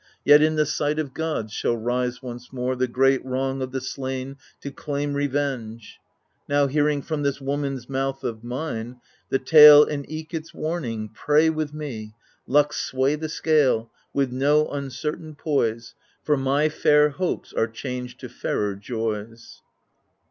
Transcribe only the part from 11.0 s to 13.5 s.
pray with me. Luck sway the